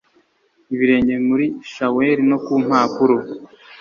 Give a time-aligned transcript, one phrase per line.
[0.73, 3.15] ibirenge muri shaweli no kumpapuro